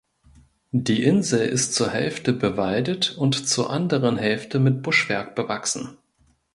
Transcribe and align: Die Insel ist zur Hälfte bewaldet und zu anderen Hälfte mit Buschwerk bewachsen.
Die 0.71 1.03
Insel 1.03 1.47
ist 1.47 1.75
zur 1.75 1.91
Hälfte 1.91 2.33
bewaldet 2.33 3.11
und 3.19 3.47
zu 3.47 3.67
anderen 3.67 4.17
Hälfte 4.17 4.57
mit 4.57 4.81
Buschwerk 4.81 5.35
bewachsen. 5.35 5.95